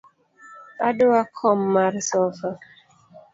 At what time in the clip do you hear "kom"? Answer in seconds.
1.37-1.59